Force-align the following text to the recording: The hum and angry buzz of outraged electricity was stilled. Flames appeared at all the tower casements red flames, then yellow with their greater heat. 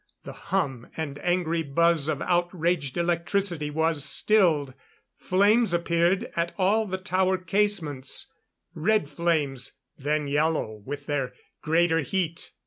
The 0.23 0.33
hum 0.49 0.87
and 0.97 1.19
angry 1.19 1.61
buzz 1.61 2.07
of 2.07 2.23
outraged 2.23 2.97
electricity 2.97 3.69
was 3.69 4.03
stilled. 4.03 4.73
Flames 5.15 5.75
appeared 5.75 6.25
at 6.35 6.53
all 6.57 6.87
the 6.87 6.97
tower 6.97 7.37
casements 7.37 8.33
red 8.73 9.11
flames, 9.11 9.73
then 9.99 10.25
yellow 10.27 10.81
with 10.83 11.05
their 11.05 11.33
greater 11.61 11.99
heat. 11.99 12.49